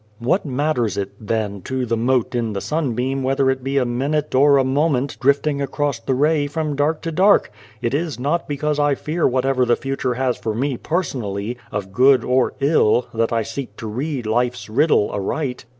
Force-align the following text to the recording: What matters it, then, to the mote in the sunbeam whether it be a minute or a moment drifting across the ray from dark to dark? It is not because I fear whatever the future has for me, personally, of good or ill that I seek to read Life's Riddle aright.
What 0.17 0.47
matters 0.47 0.97
it, 0.97 1.11
then, 1.19 1.61
to 1.61 1.85
the 1.85 1.95
mote 1.95 2.33
in 2.33 2.53
the 2.53 2.59
sunbeam 2.59 3.21
whether 3.21 3.51
it 3.51 3.63
be 3.63 3.77
a 3.77 3.85
minute 3.85 4.33
or 4.33 4.57
a 4.57 4.63
moment 4.63 5.15
drifting 5.19 5.61
across 5.61 5.99
the 5.99 6.15
ray 6.15 6.47
from 6.47 6.75
dark 6.75 7.03
to 7.03 7.11
dark? 7.11 7.51
It 7.83 7.93
is 7.93 8.19
not 8.19 8.47
because 8.47 8.79
I 8.79 8.95
fear 8.95 9.27
whatever 9.27 9.63
the 9.63 9.75
future 9.75 10.15
has 10.15 10.37
for 10.37 10.55
me, 10.55 10.75
personally, 10.77 11.55
of 11.71 11.93
good 11.93 12.23
or 12.23 12.55
ill 12.61 13.09
that 13.13 13.31
I 13.31 13.43
seek 13.43 13.77
to 13.77 13.85
read 13.87 14.25
Life's 14.25 14.69
Riddle 14.71 15.11
aright. 15.11 15.65